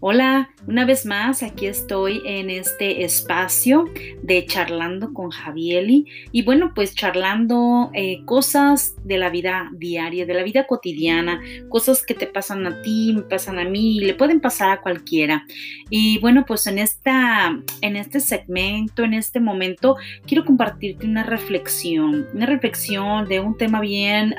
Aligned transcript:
Hola, 0.00 0.50
una 0.68 0.84
vez 0.84 1.06
más, 1.06 1.42
aquí 1.42 1.66
estoy 1.66 2.22
en 2.24 2.50
este 2.50 3.02
espacio 3.02 3.86
de 4.22 4.46
charlando 4.46 5.12
con 5.12 5.30
Javieli 5.30 6.06
y 6.30 6.42
bueno, 6.42 6.70
pues 6.72 6.94
charlando 6.94 7.90
eh, 7.94 8.24
cosas 8.24 8.94
de 9.02 9.18
la 9.18 9.28
vida 9.28 9.72
diaria, 9.72 10.24
de 10.24 10.34
la 10.34 10.44
vida 10.44 10.68
cotidiana, 10.68 11.40
cosas 11.68 12.06
que 12.06 12.14
te 12.14 12.28
pasan 12.28 12.64
a 12.68 12.80
ti, 12.80 13.12
me 13.12 13.22
pasan 13.22 13.58
a 13.58 13.64
mí, 13.64 13.98
le 13.98 14.14
pueden 14.14 14.40
pasar 14.40 14.70
a 14.70 14.80
cualquiera. 14.82 15.44
Y 15.90 16.18
bueno, 16.20 16.44
pues 16.46 16.68
en, 16.68 16.78
esta, 16.78 17.58
en 17.80 17.96
este 17.96 18.20
segmento, 18.20 19.02
en 19.02 19.14
este 19.14 19.40
momento, 19.40 19.96
quiero 20.28 20.44
compartirte 20.44 21.06
una 21.06 21.24
reflexión, 21.24 22.28
una 22.34 22.46
reflexión 22.46 23.26
de 23.26 23.40
un 23.40 23.56
tema 23.56 23.80
bien 23.80 24.36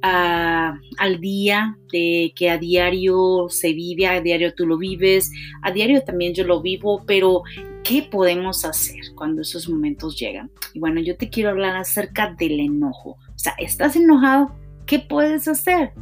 al 0.00 1.20
día, 1.20 1.76
de 1.92 2.32
que 2.34 2.50
a 2.50 2.58
diario 2.58 3.46
se 3.48 3.72
vive, 3.72 4.06
a 4.06 4.20
diario 4.20 4.47
tú 4.52 4.66
lo 4.66 4.78
vives, 4.78 5.30
a 5.62 5.72
diario 5.72 6.02
también 6.02 6.34
yo 6.34 6.44
lo 6.44 6.60
vivo, 6.60 7.04
pero 7.06 7.42
¿qué 7.84 8.02
podemos 8.02 8.64
hacer 8.64 9.00
cuando 9.14 9.42
esos 9.42 9.68
momentos 9.68 10.18
llegan? 10.18 10.50
Y 10.74 10.80
bueno, 10.80 11.00
yo 11.00 11.16
te 11.16 11.30
quiero 11.30 11.50
hablar 11.50 11.76
acerca 11.76 12.34
del 12.38 12.60
enojo. 12.60 13.10
O 13.10 13.38
sea, 13.38 13.54
¿estás 13.58 13.96
enojado? 13.96 14.54
¿Qué 14.86 14.98
puedes 14.98 15.48
hacer? 15.48 15.92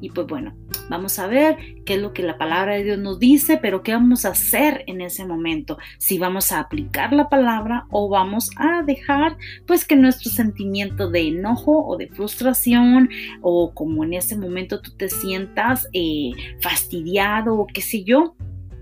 Y 0.00 0.10
pues 0.10 0.26
bueno, 0.26 0.54
vamos 0.88 1.18
a 1.18 1.26
ver 1.26 1.56
qué 1.84 1.94
es 1.94 2.00
lo 2.00 2.12
que 2.12 2.22
la 2.22 2.38
palabra 2.38 2.74
de 2.74 2.84
Dios 2.84 2.98
nos 2.98 3.18
dice, 3.18 3.58
pero 3.58 3.82
qué 3.82 3.92
vamos 3.92 4.24
a 4.24 4.30
hacer 4.30 4.84
en 4.86 5.00
ese 5.00 5.24
momento. 5.24 5.78
Si 5.98 6.18
vamos 6.18 6.52
a 6.52 6.60
aplicar 6.60 7.12
la 7.12 7.28
palabra 7.28 7.86
o 7.90 8.08
vamos 8.08 8.50
a 8.56 8.82
dejar 8.82 9.36
pues 9.66 9.84
que 9.84 9.96
nuestro 9.96 10.30
sentimiento 10.30 11.10
de 11.10 11.28
enojo 11.28 11.86
o 11.86 11.96
de 11.96 12.08
frustración 12.08 13.08
o 13.42 13.72
como 13.74 14.04
en 14.04 14.14
ese 14.14 14.36
momento 14.36 14.80
tú 14.80 14.92
te 14.92 15.08
sientas 15.08 15.88
eh, 15.92 16.32
fastidiado 16.60 17.54
o 17.54 17.66
qué 17.66 17.82
sé 17.82 18.04
yo, 18.04 18.34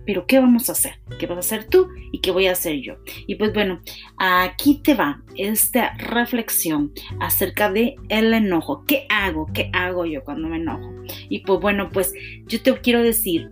pero 0.08 0.24
¿qué 0.24 0.40
vamos 0.40 0.70
a 0.70 0.72
hacer? 0.72 0.94
¿Qué 1.18 1.26
vas 1.26 1.36
a 1.36 1.40
hacer 1.40 1.64
tú 1.64 1.88
y 2.12 2.20
qué 2.20 2.30
voy 2.30 2.46
a 2.46 2.52
hacer 2.52 2.80
yo? 2.80 2.94
Y 3.26 3.34
pues 3.34 3.52
bueno, 3.52 3.82
aquí 4.16 4.80
te 4.82 4.94
va 4.94 5.22
esta 5.36 5.94
reflexión 5.98 6.92
acerca 7.20 7.70
de 7.70 7.94
el 8.08 8.32
enojo. 8.32 8.84
¿Qué 8.86 9.04
hago? 9.10 9.50
¿Qué 9.52 9.68
hago 9.74 10.06
yo 10.06 10.24
cuando 10.24 10.48
me 10.48 10.56
enojo? 10.56 10.90
Y 11.28 11.40
pues 11.40 11.60
bueno, 11.60 11.90
pues 11.92 12.14
yo 12.46 12.62
te 12.62 12.72
quiero 12.80 13.02
decir 13.02 13.50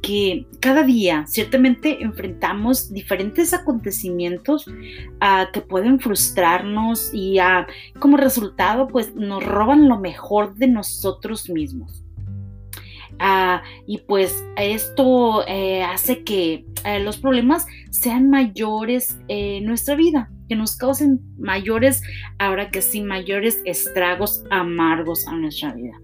que 0.00 0.46
cada 0.60 0.84
día 0.84 1.24
ciertamente 1.26 2.00
enfrentamos 2.00 2.92
diferentes 2.92 3.52
acontecimientos 3.52 4.70
ah, 5.20 5.48
que 5.52 5.62
pueden 5.62 5.98
frustrarnos 5.98 7.12
y 7.12 7.40
ah, 7.40 7.66
como 7.98 8.16
resultado 8.18 8.86
pues 8.86 9.16
nos 9.16 9.44
roban 9.44 9.88
lo 9.88 9.98
mejor 9.98 10.54
de 10.54 10.68
nosotros 10.68 11.50
mismos. 11.50 12.04
Ah, 13.20 13.62
y 13.86 13.98
pues 13.98 14.44
esto 14.56 15.46
eh, 15.48 15.82
hace 15.82 16.22
que 16.22 16.64
eh, 16.84 17.00
los 17.00 17.18
problemas 17.18 17.66
sean 17.90 18.30
mayores 18.30 19.18
en 19.28 19.64
nuestra 19.64 19.96
vida, 19.96 20.30
que 20.48 20.54
nos 20.54 20.76
causen 20.76 21.20
mayores, 21.36 22.02
ahora 22.38 22.70
que 22.70 22.80
sí, 22.80 23.00
mayores 23.00 23.60
estragos 23.64 24.44
amargos 24.50 25.26
a 25.26 25.32
nuestra 25.32 25.72
vida. 25.72 26.00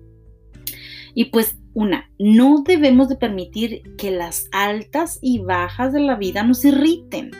Y 1.15 1.27
pues 1.27 1.57
una, 1.73 2.11
no 2.19 2.65
debemos 2.67 3.09
de 3.09 3.17
permitir 3.17 3.83
que 3.97 4.11
las 4.11 4.49
altas 4.53 5.19
y 5.23 5.39
bajas 5.39 5.93
de 5.93 6.01
la 6.01 6.17
vida 6.17 6.43
nos 6.43 6.65
irriten. 6.65 7.31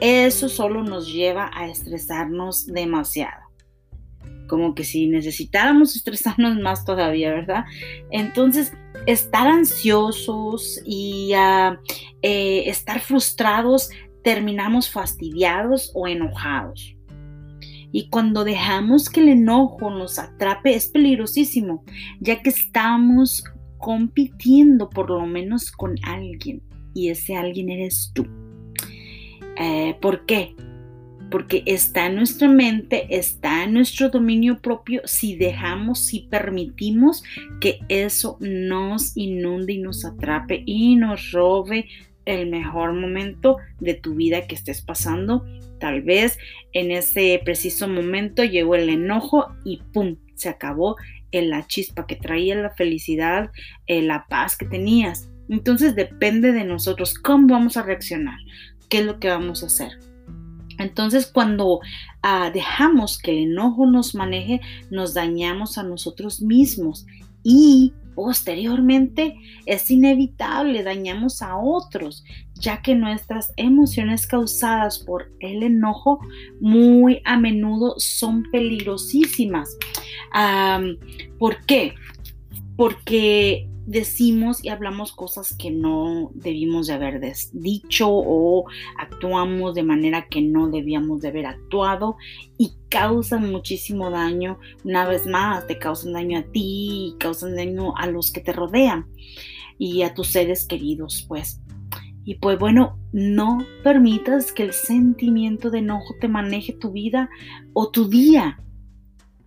Eso 0.00 0.48
solo 0.48 0.82
nos 0.82 1.12
lleva 1.12 1.50
a 1.52 1.68
estresarnos 1.68 2.66
demasiado 2.66 3.49
como 4.50 4.74
que 4.74 4.82
si 4.82 5.06
necesitáramos 5.06 5.94
estresarnos 5.94 6.58
más 6.58 6.84
todavía, 6.84 7.30
¿verdad? 7.30 7.64
Entonces, 8.10 8.72
estar 9.06 9.46
ansiosos 9.46 10.82
y 10.84 11.32
ah, 11.36 11.78
eh, 12.22 12.64
estar 12.66 13.00
frustrados, 13.00 13.90
terminamos 14.24 14.90
fastidiados 14.90 15.92
o 15.94 16.08
enojados. 16.08 16.96
Y 17.92 18.08
cuando 18.10 18.42
dejamos 18.42 19.08
que 19.08 19.20
el 19.20 19.28
enojo 19.28 19.88
nos 19.88 20.18
atrape 20.18 20.74
es 20.74 20.88
peligrosísimo, 20.88 21.84
ya 22.18 22.42
que 22.42 22.50
estamos 22.50 23.44
compitiendo 23.78 24.90
por 24.90 25.10
lo 25.10 25.26
menos 25.26 25.70
con 25.70 25.94
alguien 26.02 26.60
y 26.92 27.10
ese 27.10 27.36
alguien 27.36 27.70
eres 27.70 28.10
tú. 28.12 28.26
Eh, 29.56 29.96
¿Por 30.00 30.26
qué? 30.26 30.56
Porque 31.30 31.62
está 31.66 32.06
en 32.06 32.16
nuestra 32.16 32.48
mente, 32.48 33.06
está 33.16 33.64
en 33.64 33.74
nuestro 33.74 34.08
dominio 34.08 34.60
propio 34.60 35.02
si 35.04 35.36
dejamos, 35.36 36.00
si 36.00 36.20
permitimos 36.20 37.22
que 37.60 37.80
eso 37.88 38.36
nos 38.40 39.16
inunde 39.16 39.74
y 39.74 39.78
nos 39.78 40.04
atrape 40.04 40.62
y 40.66 40.96
nos 40.96 41.30
robe 41.32 41.86
el 42.26 42.48
mejor 42.48 42.92
momento 42.92 43.56
de 43.78 43.94
tu 43.94 44.14
vida 44.14 44.46
que 44.46 44.54
estés 44.54 44.82
pasando. 44.82 45.44
Tal 45.78 46.02
vez 46.02 46.38
en 46.72 46.90
ese 46.90 47.40
preciso 47.44 47.88
momento 47.88 48.44
llegó 48.44 48.74
el 48.74 48.88
enojo 48.88 49.48
y 49.64 49.78
¡pum! 49.92 50.16
Se 50.34 50.48
acabó 50.48 50.96
la 51.32 51.66
chispa 51.66 52.06
que 52.06 52.16
traía 52.16 52.56
la 52.56 52.70
felicidad, 52.70 53.50
eh, 53.86 54.02
la 54.02 54.26
paz 54.28 54.56
que 54.56 54.66
tenías. 54.66 55.30
Entonces 55.48 55.94
depende 55.94 56.52
de 56.52 56.64
nosotros 56.64 57.14
cómo 57.14 57.48
vamos 57.48 57.76
a 57.76 57.82
reaccionar, 57.82 58.38
qué 58.88 58.98
es 58.98 59.06
lo 59.06 59.18
que 59.18 59.28
vamos 59.28 59.62
a 59.62 59.66
hacer. 59.66 60.09
Entonces, 60.80 61.26
cuando 61.26 61.80
ah, 62.22 62.50
dejamos 62.52 63.18
que 63.18 63.30
el 63.32 63.52
enojo 63.52 63.86
nos 63.86 64.14
maneje, 64.14 64.60
nos 64.90 65.14
dañamos 65.14 65.78
a 65.78 65.82
nosotros 65.82 66.40
mismos 66.40 67.06
y 67.42 67.92
posteriormente 68.14 69.36
es 69.64 69.90
inevitable, 69.90 70.82
dañamos 70.82 71.40
a 71.40 71.56
otros, 71.56 72.22
ya 72.54 72.82
que 72.82 72.94
nuestras 72.94 73.52
emociones 73.56 74.26
causadas 74.26 74.98
por 74.98 75.32
el 75.40 75.62
enojo 75.62 76.20
muy 76.60 77.22
a 77.24 77.38
menudo 77.38 77.94
son 77.96 78.42
peligrosísimas. 78.50 79.76
¿Por 81.38 81.64
qué? 81.64 81.94
Porque 82.76 83.69
decimos 83.90 84.64
y 84.64 84.68
hablamos 84.68 85.10
cosas 85.10 85.52
que 85.52 85.72
no 85.72 86.30
debimos 86.34 86.86
de 86.86 86.92
haber 86.92 87.20
dicho 87.52 88.06
o 88.08 88.64
actuamos 88.96 89.74
de 89.74 89.82
manera 89.82 90.28
que 90.28 90.42
no 90.42 90.68
debíamos 90.68 91.20
de 91.20 91.28
haber 91.28 91.46
actuado 91.46 92.16
y 92.56 92.74
causan 92.88 93.50
muchísimo 93.50 94.10
daño. 94.10 94.60
Una 94.84 95.08
vez 95.08 95.26
más, 95.26 95.66
te 95.66 95.78
causan 95.78 96.12
daño 96.12 96.38
a 96.38 96.42
ti 96.42 97.08
y 97.08 97.16
causan 97.18 97.56
daño 97.56 97.96
a 97.96 98.06
los 98.06 98.30
que 98.30 98.40
te 98.40 98.52
rodean 98.52 99.06
y 99.76 100.02
a 100.02 100.14
tus 100.14 100.28
seres 100.28 100.66
queridos, 100.66 101.24
pues. 101.26 101.60
Y 102.24 102.36
pues 102.36 102.60
bueno, 102.60 102.96
no 103.12 103.58
permitas 103.82 104.52
que 104.52 104.62
el 104.62 104.72
sentimiento 104.72 105.68
de 105.68 105.80
enojo 105.80 106.14
te 106.20 106.28
maneje 106.28 106.74
tu 106.74 106.92
vida 106.92 107.28
o 107.72 107.90
tu 107.90 108.08
día 108.08 108.60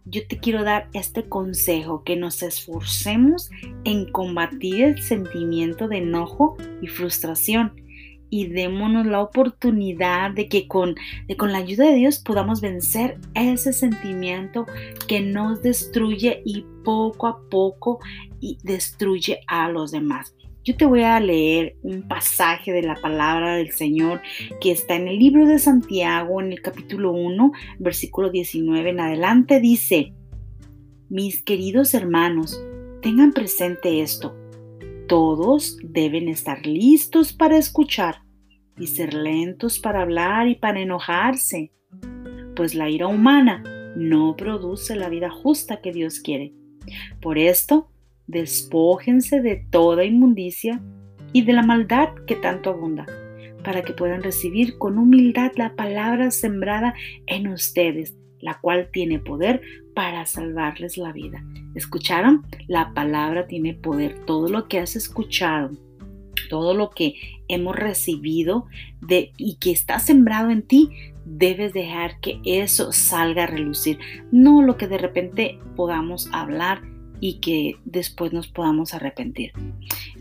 yo 0.06 0.26
te 0.28 0.38
quiero 0.40 0.64
dar 0.64 0.90
este 0.94 1.28
consejo, 1.30 2.04
que 2.04 2.16
nos 2.16 2.44
esforcemos 2.44 3.50
en 3.84 4.12
combatir 4.12 4.84
el 4.84 5.02
sentimiento 5.02 5.88
de 5.88 5.98
enojo 5.98 6.58
y 6.82 6.88
frustración 6.88 7.74
y 8.30 8.48
démonos 8.48 9.06
la 9.06 9.22
oportunidad 9.22 10.32
de 10.32 10.50
que 10.50 10.68
con, 10.68 10.96
con 11.38 11.52
la 11.52 11.60
ayuda 11.60 11.86
de 11.86 11.94
Dios 11.94 12.18
podamos 12.18 12.62
vencer 12.62 13.20
ese 13.36 13.74
sentimiento 13.74 14.66
que 15.08 15.22
nos 15.22 15.62
destruye 15.62 16.42
y 16.44 16.66
poco 16.84 17.28
a 17.28 17.40
poco 17.50 18.00
y 18.40 18.58
destruye 18.64 19.42
a 19.48 19.70
los 19.70 19.92
demás. 19.92 20.34
Yo 20.66 20.78
te 20.78 20.86
voy 20.86 21.04
a 21.04 21.20
leer 21.20 21.76
un 21.82 22.08
pasaje 22.08 22.72
de 22.72 22.84
la 22.84 22.96
palabra 22.96 23.58
del 23.58 23.72
Señor 23.72 24.22
que 24.62 24.72
está 24.72 24.96
en 24.96 25.10
el 25.10 25.20
libro 25.20 25.46
de 25.46 25.60
Santiago, 25.60 26.40
en 26.40 26.54
el 26.54 26.62
capítulo 26.62 27.12
1, 27.12 27.52
versículo 27.80 28.30
19 28.30 28.92
en 28.92 29.00
adelante. 29.02 29.60
Dice, 29.60 30.14
mis 31.10 31.44
queridos 31.44 31.94
hermanos, 31.94 32.64
tengan 33.02 33.34
presente 33.34 34.02
esto. 34.02 34.38
Todos 35.10 35.78
deben 35.84 36.30
estar 36.30 36.66
listos 36.66 37.34
para 37.34 37.58
escuchar 37.58 38.22
y 38.80 38.88
ser 38.88 39.14
lentos 39.14 39.80
para 39.80 40.02
hablar 40.02 40.48
y 40.48 40.56
para 40.56 40.80
enojarse, 40.80 41.74
pues 42.56 42.74
la 42.74 42.90
ira 42.90 43.08
humana 43.08 43.64
no 43.98 44.38
produce 44.38 44.96
la 44.96 45.10
vida 45.10 45.30
justa 45.30 45.82
que 45.82 45.92
Dios 45.92 46.22
quiere. 46.22 46.54
Por 47.22 47.38
esto, 47.38 47.93
despójense 48.28 49.42
de 49.42 49.66
toda 49.70 50.06
inmundicia 50.06 50.82
y 51.34 51.44
de 51.44 51.54
la 51.54 51.64
maldad 51.64 52.10
que 52.28 52.36
tanto 52.36 52.70
abunda, 52.70 53.06
para 53.64 53.84
que 53.84 53.94
puedan 53.94 54.24
recibir 54.24 54.78
con 54.78 54.98
humildad 54.98 55.52
la 55.56 55.76
palabra 55.76 56.32
sembrada 56.32 56.94
en 57.26 57.48
ustedes, 57.48 58.16
la 58.40 58.60
cual 58.60 58.90
tiene 58.92 59.20
poder 59.20 59.62
para 59.96 60.26
salvarles 60.26 60.98
la 60.98 61.12
vida. 61.12 61.44
¿Escucharon? 61.76 62.44
La 62.68 62.94
palabra 62.94 63.48
tiene 63.48 63.74
poder. 63.74 64.26
Todo 64.26 64.48
lo 64.50 64.68
que 64.68 64.80
has 64.80 64.96
escuchado, 64.96 65.72
todo 66.50 66.74
lo 66.74 66.90
que 66.90 67.16
hemos 67.48 67.76
recibido 67.76 68.68
y 69.38 69.58
que 69.60 69.72
está 69.72 70.00
sembrado 70.00 70.50
en 70.50 70.62
ti, 70.64 70.90
debes 71.26 71.74
dejar 71.74 72.20
que 72.20 72.42
eso 72.44 72.92
salga 72.92 73.44
a 73.44 73.48
relucir. 73.48 73.98
No 74.32 74.62
lo 74.62 74.78
que 74.78 74.88
de 74.88 74.98
repente 74.98 75.60
podamos 75.76 76.30
hablar 76.34 76.82
y 77.24 77.36
que 77.36 77.78
después 77.86 78.34
nos 78.34 78.50
podamos 78.50 78.94
arrepentir. 78.94 79.54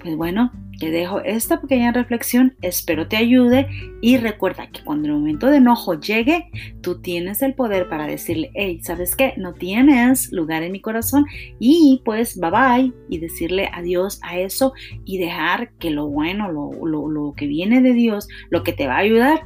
Pues 0.00 0.16
bueno, 0.16 0.52
te 0.78 0.92
dejo 0.92 1.18
esta 1.18 1.60
pequeña 1.60 1.90
reflexión, 1.90 2.54
espero 2.62 3.08
te 3.08 3.16
ayude 3.16 3.66
y 4.00 4.18
recuerda 4.18 4.70
que 4.70 4.84
cuando 4.84 5.08
el 5.08 5.14
momento 5.14 5.48
de 5.48 5.56
enojo 5.56 5.98
llegue, 5.98 6.48
tú 6.80 7.00
tienes 7.00 7.42
el 7.42 7.54
poder 7.54 7.88
para 7.88 8.06
decirle, 8.06 8.52
hey, 8.54 8.78
¿sabes 8.84 9.16
qué? 9.16 9.34
No 9.36 9.52
tienes 9.52 10.30
lugar 10.30 10.62
en 10.62 10.70
mi 10.70 10.80
corazón 10.80 11.26
y 11.58 12.02
pues 12.04 12.38
bye 12.38 12.50
bye 12.50 12.92
y 13.08 13.18
decirle 13.18 13.68
adiós 13.74 14.20
a 14.22 14.38
eso 14.38 14.72
y 15.04 15.18
dejar 15.18 15.72
que 15.80 15.90
lo 15.90 16.06
bueno, 16.06 16.52
lo, 16.52 16.70
lo, 16.86 17.08
lo 17.08 17.32
que 17.32 17.48
viene 17.48 17.82
de 17.82 17.94
Dios, 17.94 18.28
lo 18.48 18.62
que 18.62 18.72
te 18.72 18.86
va 18.86 18.94
a 18.94 18.98
ayudar, 18.98 19.40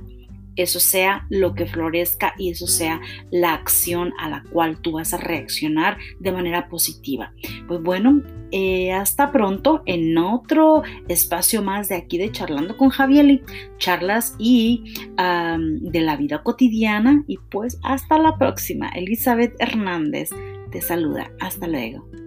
eso 0.56 0.80
sea 0.80 1.26
lo 1.30 1.54
que 1.54 1.66
florezca 1.66 2.34
y 2.38 2.50
eso 2.50 2.66
sea 2.66 3.00
la 3.30 3.54
acción 3.54 4.12
a 4.18 4.28
la 4.28 4.42
cual 4.50 4.80
tú 4.80 4.92
vas 4.92 5.14
a 5.14 5.18
reaccionar 5.18 5.98
de 6.20 6.32
manera 6.32 6.68
positiva. 6.68 7.32
Pues 7.68 7.82
bueno, 7.82 8.22
eh, 8.52 8.92
hasta 8.92 9.32
pronto 9.32 9.82
en 9.86 10.16
otro 10.18 10.82
espacio 11.08 11.62
más 11.62 11.88
de 11.88 11.96
aquí 11.96 12.18
de 12.18 12.30
Charlando 12.30 12.76
con 12.76 12.90
Javieli, 12.90 13.42
charlas 13.78 14.34
y 14.38 14.94
de 15.16 16.00
la 16.00 16.16
vida 16.16 16.42
cotidiana 16.42 17.24
y 17.26 17.38
pues 17.50 17.78
hasta 17.82 18.18
la 18.18 18.36
próxima. 18.38 18.88
Elizabeth 18.90 19.54
Hernández 19.58 20.30
te 20.70 20.80
saluda. 20.80 21.30
Hasta 21.40 21.66
luego. 21.66 22.25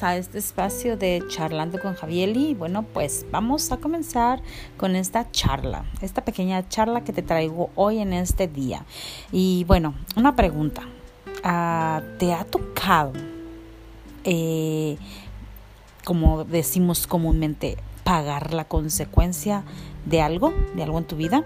A 0.00 0.16
este 0.16 0.38
espacio 0.38 0.96
de 0.96 1.22
Charlando 1.28 1.78
con 1.78 1.94
Javieli. 1.94 2.54
Bueno, 2.54 2.84
pues 2.84 3.26
vamos 3.30 3.70
a 3.72 3.76
comenzar 3.76 4.40
con 4.78 4.96
esta 4.96 5.30
charla, 5.30 5.84
esta 6.00 6.24
pequeña 6.24 6.66
charla 6.68 7.04
que 7.04 7.12
te 7.12 7.20
traigo 7.20 7.70
hoy 7.74 7.98
en 7.98 8.12
este 8.12 8.48
día. 8.48 8.86
Y 9.30 9.64
bueno, 9.64 9.94
una 10.16 10.34
pregunta. 10.34 10.82
Ah, 11.44 12.00
¿Te 12.18 12.32
ha 12.32 12.44
tocado, 12.44 13.12
eh, 14.24 14.96
como 16.04 16.44
decimos 16.44 17.06
comúnmente, 17.06 17.76
pagar 18.04 18.54
la 18.54 18.64
consecuencia 18.64 19.64
de 20.06 20.22
algo, 20.22 20.54
de 20.74 20.82
algo 20.84 20.98
en 20.98 21.04
tu 21.04 21.16
vida? 21.16 21.44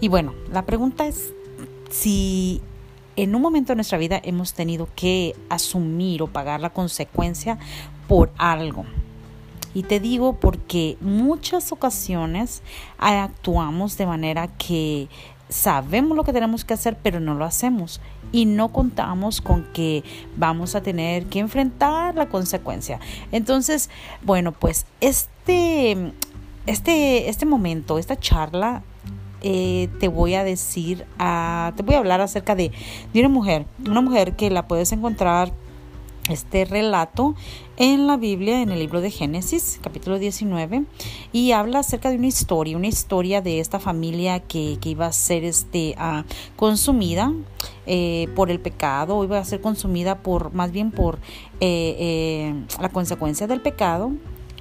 Y 0.00 0.08
bueno, 0.08 0.34
la 0.50 0.64
pregunta 0.64 1.06
es 1.06 1.34
si 1.90 2.62
en 3.18 3.34
un 3.34 3.42
momento 3.42 3.72
de 3.72 3.76
nuestra 3.76 3.98
vida 3.98 4.20
hemos 4.22 4.54
tenido 4.54 4.88
que 4.94 5.34
asumir 5.48 6.22
o 6.22 6.28
pagar 6.28 6.60
la 6.60 6.70
consecuencia 6.70 7.58
por 8.06 8.30
algo. 8.38 8.84
Y 9.74 9.82
te 9.82 9.98
digo 9.98 10.34
porque 10.34 10.96
muchas 11.00 11.72
ocasiones 11.72 12.62
actuamos 12.96 13.98
de 13.98 14.06
manera 14.06 14.46
que 14.46 15.08
sabemos 15.48 16.16
lo 16.16 16.22
que 16.22 16.32
tenemos 16.32 16.64
que 16.64 16.74
hacer, 16.74 16.96
pero 17.02 17.18
no 17.18 17.34
lo 17.34 17.44
hacemos. 17.44 18.00
Y 18.30 18.44
no 18.44 18.68
contamos 18.68 19.40
con 19.40 19.64
que 19.72 20.04
vamos 20.36 20.76
a 20.76 20.82
tener 20.82 21.26
que 21.26 21.40
enfrentar 21.40 22.14
la 22.14 22.28
consecuencia. 22.28 23.00
Entonces, 23.32 23.90
bueno, 24.22 24.52
pues 24.52 24.86
este, 25.00 26.12
este, 26.66 27.28
este 27.28 27.46
momento, 27.46 27.98
esta 27.98 28.16
charla 28.16 28.84
eh, 29.42 29.88
te 30.00 30.08
voy 30.08 30.34
a 30.34 30.44
decir, 30.44 30.98
te 30.98 31.82
voy 31.82 31.94
a 31.94 31.98
hablar 31.98 32.20
acerca 32.20 32.54
de, 32.54 32.72
de 33.12 33.20
una 33.20 33.28
mujer, 33.28 33.66
una 33.86 34.00
mujer 34.00 34.36
que 34.36 34.50
la 34.50 34.66
puedes 34.66 34.92
encontrar 34.92 35.52
este 36.28 36.64
relato 36.64 37.34
en 37.76 38.06
la 38.06 38.16
Biblia, 38.16 38.60
en 38.60 38.70
el 38.70 38.80
libro 38.80 39.00
de 39.00 39.10
Génesis, 39.10 39.78
capítulo 39.82 40.18
19, 40.18 40.84
y 41.32 41.52
habla 41.52 41.80
acerca 41.80 42.10
de 42.10 42.16
una 42.16 42.26
historia, 42.26 42.76
una 42.76 42.88
historia 42.88 43.40
de 43.40 43.60
esta 43.60 43.78
familia 43.78 44.40
que, 44.40 44.78
que 44.80 44.90
iba 44.90 45.06
a 45.06 45.12
ser 45.12 45.44
este, 45.44 45.94
uh, 45.98 46.22
consumida 46.56 47.32
eh, 47.86 48.28
por 48.34 48.50
el 48.50 48.60
pecado, 48.60 49.22
iba 49.24 49.38
a 49.38 49.44
ser 49.44 49.60
consumida 49.60 50.18
por, 50.18 50.52
más 50.52 50.72
bien 50.72 50.90
por 50.90 51.16
eh, 51.60 51.96
eh, 51.98 52.54
la 52.80 52.88
consecuencia 52.90 53.46
del 53.46 53.60
pecado, 53.60 54.12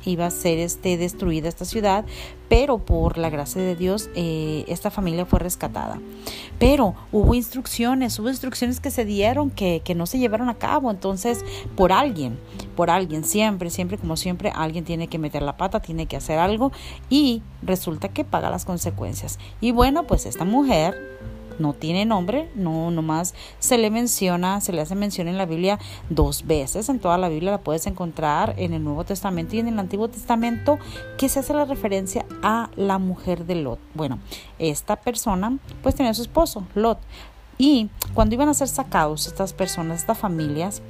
iba 0.06 0.26
a 0.26 0.32
ser 0.32 0.60
este, 0.60 0.98
destruida 0.98 1.50
esta 1.50 1.66
ciudad, 1.66 2.06
pero 2.50 2.80
por 2.80 3.18
la 3.18 3.30
gracia 3.30 3.62
de 3.62 3.76
Dios 3.76 4.10
eh, 4.16 4.66
esta 4.68 4.92
familia 4.92 5.26
fue 5.26 5.40
rescatada. 5.40 6.00
Pero 6.60 6.96
hubo 7.12 7.36
instrucciones, 7.36 8.18
hubo 8.20 8.30
instrucciones 8.30 8.80
que 8.80 8.92
se 8.92 9.06
dieron 9.06 9.50
que, 9.50 9.82
que 9.84 9.96
no 9.96 10.06
se 10.06 10.20
llevaron 10.20 10.50
a 10.50 10.56
cabo, 10.56 10.90
entonces 10.92 11.44
por 11.76 11.92
alguien, 11.92 12.40
por 12.76 12.90
alguien, 12.90 13.24
siempre, 13.24 13.70
siempre, 13.70 13.98
como 13.98 14.18
siempre, 14.18 14.52
alguien 14.56 14.86
tiene 14.86 15.08
que 15.08 15.20
meter 15.20 15.42
la 15.42 15.58
pata, 15.58 15.82
tiene 15.82 16.06
que 16.06 16.18
hacer 16.18 16.40
algo 16.40 16.72
y 17.10 17.42
resulta 17.62 18.10
que 18.10 18.24
paga 18.24 18.50
las 18.50 18.66
consecuencias. 18.66 19.40
Y 19.62 19.72
bueno, 19.72 20.08
pues 20.08 20.26
esta 20.26 20.46
mujer 20.46 20.96
no 21.60 21.74
tiene 21.74 22.06
nombre, 22.06 22.50
no 22.56 22.92
nomás 22.92 23.34
se 23.60 23.78
le 23.78 23.90
menciona, 23.90 24.62
se 24.62 24.74
le 24.74 24.82
hace 24.82 24.96
mención 24.96 25.28
en 25.28 25.38
la 25.38 25.46
Biblia 25.46 25.80
dos 26.10 26.46
veces, 26.46 26.90
en 26.90 27.00
toda 27.00 27.18
la 27.18 27.30
Biblia 27.30 27.52
la 27.52 27.62
puedes 27.62 27.88
encontrar 27.88 28.56
en 28.58 28.74
el 28.74 28.84
Nuevo 28.84 29.04
Testamento 29.04 29.56
y 29.56 29.60
en 29.60 29.68
el 29.68 29.80
Antiguo 29.80 30.08
Testamento 30.08 30.78
que 31.18 31.30
se 31.30 31.40
hace 31.40 31.54
la 31.54 31.66
referencia 31.66 32.26
a 32.42 32.70
la 32.76 32.98
mujer 32.98 33.46
de 33.46 33.56
Lot. 33.56 33.80
Bueno, 33.94 34.20
esta 34.60 34.96
persona 34.96 35.58
pues 35.84 35.96
tenía 35.96 36.12
a 36.12 36.16
su 36.16 36.22
esposo, 36.22 36.66
Lot, 36.76 37.00
y 37.58 37.90
cuando 38.14 38.36
iban 38.36 38.50
a 38.50 38.54
ser 38.54 38.68
sacados 38.68 39.28
estas 39.28 39.54
personas, 39.54 40.02
estas 40.02 40.18
familias, 40.18 40.82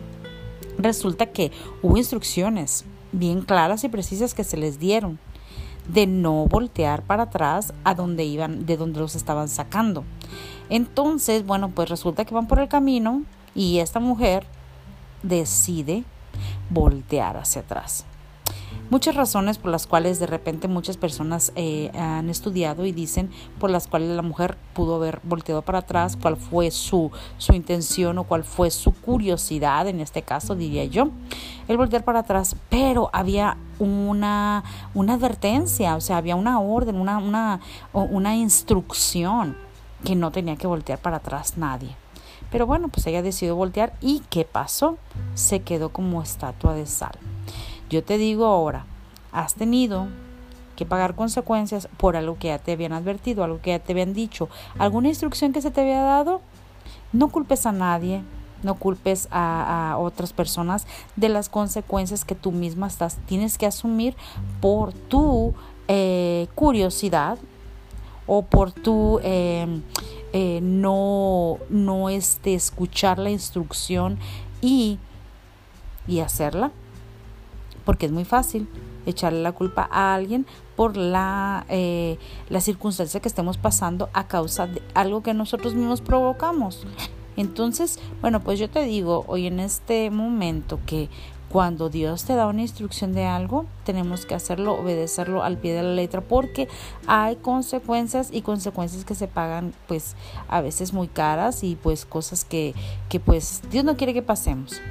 resulta 0.77 1.27
que 1.27 1.51
hubo 1.81 1.97
instrucciones 1.97 2.85
bien 3.11 3.41
claras 3.41 3.83
y 3.83 3.89
precisas 3.89 4.33
que 4.33 4.43
se 4.43 4.57
les 4.57 4.79
dieron 4.79 5.17
de 5.87 6.07
no 6.07 6.45
voltear 6.45 7.01
para 7.03 7.23
atrás 7.23 7.73
a 7.83 7.95
donde 7.95 8.25
iban, 8.25 8.65
de 8.65 8.77
donde 8.77 8.99
los 8.99 9.15
estaban 9.15 9.47
sacando. 9.47 10.03
Entonces, 10.69 11.45
bueno, 11.45 11.69
pues 11.69 11.89
resulta 11.89 12.25
que 12.25 12.33
van 12.33 12.47
por 12.47 12.59
el 12.59 12.67
camino 12.67 13.23
y 13.55 13.79
esta 13.79 13.99
mujer 13.99 14.45
decide 15.23 16.03
voltear 16.69 17.37
hacia 17.37 17.61
atrás. 17.61 18.05
Muchas 18.89 19.15
razones 19.15 19.57
por 19.57 19.69
las 19.69 19.85
cuales 19.85 20.17
de 20.17 20.27
repente 20.27 20.69
muchas 20.69 20.95
personas 20.95 21.51
eh, 21.57 21.91
han 21.93 22.29
estudiado 22.29 22.85
y 22.85 22.93
dicen 22.93 23.29
por 23.59 23.69
las 23.69 23.85
cuales 23.85 24.09
la 24.11 24.21
mujer 24.21 24.57
pudo 24.73 24.95
haber 24.95 25.19
volteado 25.23 25.61
para 25.61 25.79
atrás, 25.79 26.17
cuál 26.21 26.37
fue 26.37 26.71
su, 26.71 27.11
su 27.37 27.53
intención 27.53 28.17
o 28.17 28.23
cuál 28.23 28.45
fue 28.45 28.71
su 28.71 28.93
curiosidad, 28.93 29.89
en 29.89 29.99
este 29.99 30.21
caso 30.21 30.55
diría 30.55 30.85
yo, 30.85 31.09
el 31.67 31.75
voltear 31.75 32.05
para 32.05 32.19
atrás, 32.19 32.55
pero 32.69 33.09
había 33.11 33.57
una, 33.77 34.63
una 34.93 35.15
advertencia, 35.15 35.97
o 35.97 36.01
sea, 36.01 36.15
había 36.15 36.37
una 36.37 36.61
orden, 36.61 36.95
una, 36.95 37.17
una, 37.17 37.59
una 37.91 38.37
instrucción 38.37 39.57
que 40.05 40.15
no 40.15 40.31
tenía 40.31 40.55
que 40.55 40.65
voltear 40.65 40.99
para 40.99 41.17
atrás 41.17 41.57
nadie. 41.57 41.93
Pero 42.49 42.65
bueno, 42.65 42.87
pues 42.87 43.05
ella 43.07 43.21
decidió 43.21 43.57
voltear 43.57 43.93
y 43.99 44.21
¿qué 44.29 44.45
pasó? 44.45 44.97
Se 45.33 45.59
quedó 45.59 45.89
como 45.89 46.21
estatua 46.21 46.73
de 46.73 46.85
sal. 46.85 47.17
Yo 47.89 48.03
te 48.03 48.17
digo 48.17 48.45
ahora, 48.45 48.85
has 49.31 49.53
tenido 49.53 50.07
que 50.75 50.85
pagar 50.85 51.15
consecuencias 51.15 51.89
por 51.97 52.15
algo 52.15 52.37
que 52.37 52.49
ya 52.49 52.59
te 52.59 52.73
habían 52.73 52.93
advertido, 52.93 53.43
algo 53.43 53.61
que 53.61 53.71
ya 53.71 53.79
te 53.79 53.93
habían 53.93 54.13
dicho, 54.13 54.49
alguna 54.77 55.09
instrucción 55.09 55.53
que 55.53 55.61
se 55.61 55.71
te 55.71 55.81
había 55.81 56.01
dado. 56.01 56.41
No 57.13 57.29
culpes 57.29 57.65
a 57.65 57.71
nadie, 57.71 58.21
no 58.63 58.75
culpes 58.75 59.27
a, 59.31 59.95
otras 59.99 60.33
personas 60.33 60.85
de 61.15 61.29
las 61.29 61.49
consecuencias 61.49 62.25
que 62.25 62.35
tú 62.35 62.51
misma 62.51 62.87
estás, 62.87 63.17
tienes 63.25 63.57
que 63.57 63.65
asumir 63.65 64.15
por 64.61 64.93
tu 64.93 65.53
eh, 65.87 66.47
curiosidad 66.55 67.37
o 68.25 68.41
por 68.41 68.71
tu 68.71 69.19
em, 69.23 69.81
eh, 70.33 70.59
no, 70.61 71.57
no 71.69 72.09
este, 72.09 72.53
escuchar 72.53 73.17
la 73.19 73.29
instrucción 73.29 74.19
y, 74.61 74.99
y 76.07 76.19
hacerla. 76.19 76.71
Porque 77.87 78.05
es 78.05 78.11
muy 78.11 78.25
fácil 78.25 78.67
echarle 79.05 79.41
la 79.41 79.53
culpa 79.53 79.87
a 79.89 80.13
alguien 80.13 80.45
por 80.75 80.97
la, 80.97 81.65
eh, 81.69 82.17
la 82.49 82.59
circunstancia 82.59 83.21
que 83.21 83.29
estemos 83.29 83.57
pasando 83.57 84.09
a 84.11 84.27
causa 84.27 84.67
de 84.67 84.81
algo 84.93 85.23
que 85.23 85.33
nosotros 85.33 85.73
mismos 85.73 86.01
provocamos. 86.01 86.85
Entonces, 87.37 87.97
bueno, 88.19 88.41
pues 88.41 88.59
yo 88.59 88.69
te 88.69 88.81
digo 88.81 89.23
hoy 89.27 89.47
en 89.47 89.61
este 89.61 90.09
momento 90.09 90.79
que 90.85 91.07
cuando 91.49 91.87
Dios 91.87 92.25
te 92.25 92.35
da 92.35 92.47
una 92.47 92.61
instrucción 92.61 93.13
de 93.13 93.25
algo, 93.25 93.65
tenemos 93.85 94.25
que 94.25 94.35
hacerlo, 94.35 94.73
obedecerlo 94.73 95.43
al 95.43 95.57
pie 95.57 95.73
de 95.73 95.83
la 95.83 95.93
letra, 95.93 96.19
porque 96.19 96.67
hay 97.05 97.37
consecuencias 97.37 98.31
y 98.33 98.41
consecuencias 98.41 99.05
que 99.05 99.15
se 99.15 99.29
pagan, 99.29 99.73
pues, 99.87 100.17
a 100.49 100.59
veces 100.59 100.91
muy 100.91 101.07
caras 101.07 101.63
y 101.63 101.77
pues 101.77 102.05
cosas 102.05 102.43
que, 102.43 102.75
que 103.07 103.21
pues 103.21 103.61
Dios 103.71 103.85
no 103.85 103.95
quiere 103.95 104.13
que 104.13 104.21
pasemos. 104.21 104.81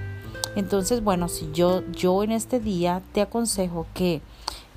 Entonces, 0.57 1.05
bueno, 1.05 1.29
si 1.29 1.53
yo, 1.53 1.83
yo 1.93 2.25
en 2.25 2.33
este 2.33 2.59
día 2.59 3.03
te 3.13 3.21
aconsejo 3.21 3.87
que 3.95 4.21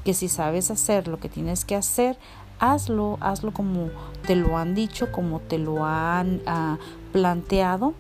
que 0.03 0.13
si 0.13 0.27
sabes 0.27 0.71
hacer 0.71 1.07
lo 1.07 1.19
que 1.19 1.29
tienes 1.29 1.65
que 1.65 1.75
hacer, 1.75 2.17
hazlo, 2.59 3.17
hazlo 3.21 3.53
como 3.53 3.89
te 4.25 4.36
lo 4.36 4.57
han 4.57 4.75
dicho, 4.75 5.12
como 5.12 5.39
te 5.39 5.57
lo 5.57 5.86
han 5.86 6.41
ah, 6.45 6.77
planteado, 7.12 7.93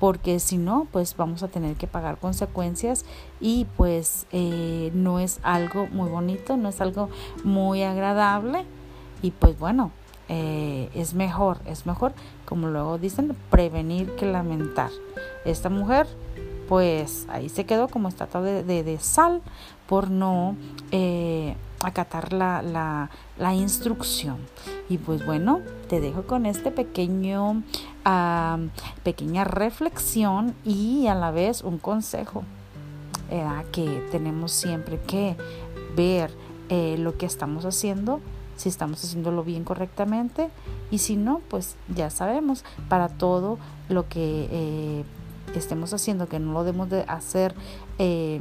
porque 0.00 0.40
si 0.40 0.56
no, 0.56 0.88
pues 0.90 1.16
vamos 1.16 1.42
a 1.42 1.48
tener 1.48 1.76
que 1.76 1.86
pagar 1.86 2.18
consecuencias 2.18 3.04
y 3.40 3.66
pues 3.76 4.26
eh, 4.32 4.90
no 4.94 5.20
es 5.20 5.38
algo 5.42 5.86
muy 5.86 6.10
bonito, 6.10 6.56
no 6.56 6.68
es 6.68 6.80
algo 6.80 7.08
muy 7.44 7.82
agradable 7.82 8.64
y 9.22 9.30
pues 9.30 9.56
bueno, 9.58 9.92
eh, 10.28 10.90
es 10.94 11.14
mejor, 11.14 11.58
es 11.66 11.86
mejor, 11.86 12.12
como 12.46 12.68
luego 12.68 12.98
dicen, 12.98 13.36
prevenir 13.50 14.14
que 14.16 14.26
lamentar. 14.26 14.90
Esta 15.44 15.68
mujer 15.68 16.08
pues 16.68 17.26
ahí 17.28 17.48
se 17.48 17.64
quedó 17.64 17.88
como 17.88 18.08
estatua 18.08 18.40
de, 18.42 18.82
de, 18.82 18.98
sal 18.98 19.42
por 19.86 20.10
no 20.10 20.56
eh, 20.90 21.56
acatar 21.82 22.32
la, 22.32 22.62
la, 22.62 23.10
la, 23.38 23.54
instrucción. 23.54 24.38
Y 24.88 24.98
pues 24.98 25.24
bueno, 25.24 25.60
te 25.88 26.00
dejo 26.00 26.22
con 26.22 26.46
este 26.46 26.70
pequeño, 26.70 27.62
pequeña 29.02 29.44
reflexión 29.44 30.54
y 30.64 31.06
a 31.06 31.14
la 31.14 31.30
vez 31.30 31.62
un 31.62 31.78
consejo 31.78 32.44
que 33.72 34.06
tenemos 34.10 34.52
siempre 34.52 35.00
que 35.00 35.36
ver 35.96 36.30
eh, 36.68 36.96
lo 36.98 37.16
que 37.16 37.24
estamos 37.24 37.64
haciendo 37.64 38.20
si 38.56 38.68
estamos 38.68 39.02
haciéndolo 39.02 39.42
bien 39.42 39.64
correctamente 39.64 40.50
y 40.90 40.98
si 40.98 41.16
no, 41.16 41.40
pues 41.48 41.76
ya 41.88 42.10
sabemos, 42.10 42.64
para 42.88 43.08
todo 43.08 43.58
lo 43.88 44.08
que 44.08 44.48
eh, 44.50 45.04
estemos 45.58 45.92
haciendo, 45.92 46.28
que 46.28 46.38
no 46.38 46.52
lo 46.52 46.64
debemos 46.64 46.90
de 46.90 47.02
hacer, 47.08 47.54
eh, 47.98 48.40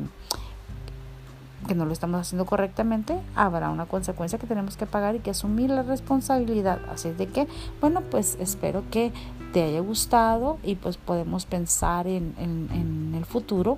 que 1.68 1.76
no 1.76 1.86
lo 1.86 1.94
estamos 1.94 2.20
haciendo 2.22 2.46
correctamente, 2.46 3.20
habrá 3.36 3.70
una 3.70 3.86
consecuencia 3.86 4.40
que 4.40 4.48
tenemos 4.48 4.78
que 4.78 4.86
pagar 4.86 5.16
y 5.16 5.20
que 5.20 5.32
asumir 5.32 5.70
la 5.70 5.84
responsabilidad. 5.84 6.80
Así 6.92 7.12
de 7.12 7.28
que, 7.28 7.48
bueno, 7.80 8.02
pues 8.10 8.38
espero 8.40 8.84
que 8.90 9.12
te 9.52 9.64
haya 9.64 9.80
gustado 9.82 10.58
y 10.64 10.76
pues 10.76 10.98
podemos 10.98 11.46
pensar 11.46 12.08
en, 12.08 12.34
en, 12.38 13.14
el 13.16 13.26
futuro 13.26 13.78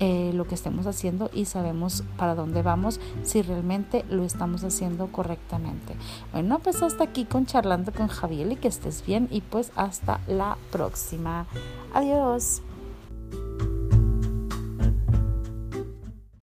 eh, 0.00 0.30
lo 0.34 0.46
que 0.46 0.54
estemos 0.54 0.86
haciendo 0.86 1.30
y 1.32 1.46
sabemos 1.46 2.04
para 2.16 2.34
dónde 2.34 2.62
vamos 2.62 3.00
si 3.22 3.42
realmente 3.42 4.04
lo 4.10 4.24
estamos 4.24 4.62
haciendo 4.64 5.06
correctamente. 5.08 5.94
Bueno, 6.32 6.60
pues 6.60 6.82
hasta 6.82 7.04
aquí 7.04 7.24
con 7.24 7.46
charlando 7.46 7.92
con 7.92 8.08
Javier 8.08 8.52
y 8.52 8.56
que 8.56 8.68
estés 8.68 9.04
bien 9.04 9.28
y 9.30 9.40
pues 9.40 9.72
hasta 9.74 10.20
la 10.28 10.58
próxima. 10.70 11.46
Adiós. 11.94 12.62